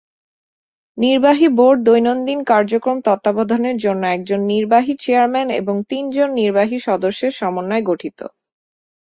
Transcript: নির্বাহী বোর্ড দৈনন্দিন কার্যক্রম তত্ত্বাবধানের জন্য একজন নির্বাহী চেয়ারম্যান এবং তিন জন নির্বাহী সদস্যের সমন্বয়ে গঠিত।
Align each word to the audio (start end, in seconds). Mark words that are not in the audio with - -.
নির্বাহী 0.97 1.47
বোর্ড 1.57 1.79
দৈনন্দিন 1.83 2.39
কার্যক্রম 2.43 2.97
তত্ত্বাবধানের 3.01 3.77
জন্য 3.77 4.03
একজন 4.07 4.39
নির্বাহী 4.51 4.93
চেয়ারম্যান 4.99 5.47
এবং 5.59 5.75
তিন 5.89 6.03
জন 6.15 6.29
নির্বাহী 6.33 6.77
সদস্যের 6.87 7.33
সমন্বয়ে 7.39 7.87
গঠিত। 7.89 8.19